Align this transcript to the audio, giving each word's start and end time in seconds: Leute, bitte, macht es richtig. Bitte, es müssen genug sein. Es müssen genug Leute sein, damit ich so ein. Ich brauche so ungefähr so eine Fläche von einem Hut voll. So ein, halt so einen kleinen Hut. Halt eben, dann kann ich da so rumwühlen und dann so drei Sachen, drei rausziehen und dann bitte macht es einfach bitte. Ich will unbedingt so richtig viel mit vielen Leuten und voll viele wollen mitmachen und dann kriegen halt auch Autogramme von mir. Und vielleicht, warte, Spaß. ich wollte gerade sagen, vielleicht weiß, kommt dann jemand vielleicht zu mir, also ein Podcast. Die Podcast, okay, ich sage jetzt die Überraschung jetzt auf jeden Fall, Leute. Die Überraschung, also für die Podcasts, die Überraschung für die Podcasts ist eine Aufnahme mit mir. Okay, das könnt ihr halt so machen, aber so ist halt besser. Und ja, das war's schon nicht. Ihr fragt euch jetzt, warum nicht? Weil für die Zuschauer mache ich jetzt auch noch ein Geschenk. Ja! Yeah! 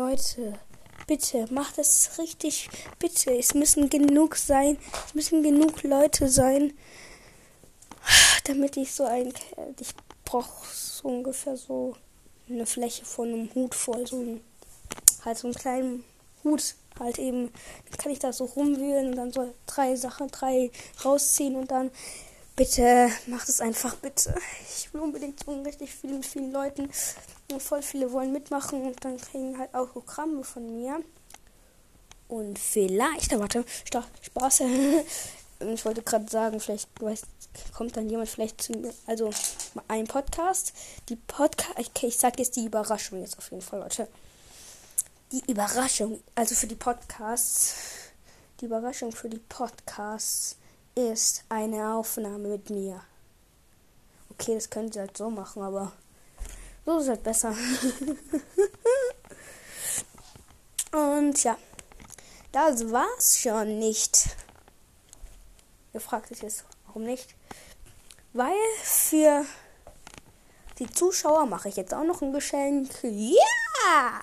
Leute, 0.00 0.58
bitte, 1.06 1.46
macht 1.52 1.76
es 1.76 2.16
richtig. 2.16 2.70
Bitte, 2.98 3.36
es 3.36 3.52
müssen 3.52 3.90
genug 3.90 4.34
sein. 4.34 4.78
Es 5.06 5.14
müssen 5.14 5.42
genug 5.42 5.82
Leute 5.82 6.26
sein, 6.26 6.72
damit 8.44 8.78
ich 8.78 8.94
so 8.94 9.04
ein. 9.04 9.30
Ich 9.78 9.94
brauche 10.24 10.66
so 10.74 11.06
ungefähr 11.08 11.54
so 11.58 11.96
eine 12.48 12.64
Fläche 12.64 13.04
von 13.04 13.28
einem 13.28 13.54
Hut 13.54 13.74
voll. 13.74 14.06
So 14.06 14.20
ein, 14.20 14.40
halt 15.26 15.36
so 15.36 15.48
einen 15.48 15.54
kleinen 15.54 16.04
Hut. 16.44 16.76
Halt 16.98 17.18
eben, 17.18 17.52
dann 17.90 17.98
kann 17.98 18.12
ich 18.12 18.20
da 18.20 18.32
so 18.32 18.46
rumwühlen 18.46 19.10
und 19.10 19.16
dann 19.16 19.32
so 19.34 19.52
drei 19.66 19.96
Sachen, 19.96 20.30
drei 20.30 20.70
rausziehen 21.04 21.56
und 21.56 21.70
dann 21.70 21.90
bitte 22.56 23.10
macht 23.26 23.50
es 23.50 23.60
einfach 23.60 23.96
bitte. 23.96 24.34
Ich 24.74 24.94
will 24.94 25.02
unbedingt 25.02 25.44
so 25.44 25.60
richtig 25.60 25.94
viel 25.94 26.14
mit 26.14 26.24
vielen 26.24 26.52
Leuten 26.52 26.88
und 27.52 27.62
voll 27.62 27.82
viele 27.82 28.12
wollen 28.12 28.32
mitmachen 28.32 28.82
und 28.82 29.04
dann 29.04 29.16
kriegen 29.18 29.58
halt 29.58 29.74
auch 29.74 29.90
Autogramme 29.90 30.44
von 30.44 30.76
mir. 30.76 31.02
Und 32.28 32.58
vielleicht, 32.58 33.36
warte, 33.38 33.64
Spaß. 34.22 34.60
ich 35.60 35.84
wollte 35.84 36.02
gerade 36.02 36.30
sagen, 36.30 36.60
vielleicht 36.60 36.88
weiß, 37.00 37.22
kommt 37.74 37.96
dann 37.96 38.08
jemand 38.08 38.28
vielleicht 38.28 38.62
zu 38.62 38.72
mir, 38.72 38.94
also 39.06 39.30
ein 39.88 40.06
Podcast. 40.06 40.72
Die 41.08 41.16
Podcast, 41.16 41.78
okay, 41.78 42.06
ich 42.06 42.16
sage 42.16 42.36
jetzt 42.38 42.56
die 42.56 42.66
Überraschung 42.66 43.20
jetzt 43.20 43.36
auf 43.36 43.50
jeden 43.50 43.62
Fall, 43.62 43.80
Leute. 43.80 44.08
Die 45.32 45.50
Überraschung, 45.50 46.20
also 46.34 46.54
für 46.54 46.66
die 46.66 46.76
Podcasts, 46.76 47.74
die 48.60 48.66
Überraschung 48.66 49.12
für 49.12 49.28
die 49.28 49.38
Podcasts 49.38 50.56
ist 50.94 51.44
eine 51.48 51.94
Aufnahme 51.94 52.48
mit 52.48 52.70
mir. 52.70 53.00
Okay, 54.30 54.54
das 54.54 54.70
könnt 54.70 54.96
ihr 54.96 55.02
halt 55.02 55.16
so 55.16 55.30
machen, 55.30 55.62
aber 55.62 55.92
so 56.90 56.98
ist 56.98 57.08
halt 57.08 57.22
besser. 57.22 57.54
Und 60.92 61.44
ja, 61.44 61.56
das 62.52 62.90
war's 62.90 63.38
schon 63.38 63.78
nicht. 63.78 64.36
Ihr 65.92 66.00
fragt 66.00 66.32
euch 66.32 66.42
jetzt, 66.42 66.64
warum 66.86 67.04
nicht? 67.04 67.36
Weil 68.32 68.56
für 68.82 69.44
die 70.78 70.90
Zuschauer 70.90 71.46
mache 71.46 71.68
ich 71.68 71.76
jetzt 71.76 71.94
auch 71.94 72.04
noch 72.04 72.22
ein 72.22 72.32
Geschenk. 72.32 72.90
Ja! 73.02 73.10
Yeah! 73.10 74.20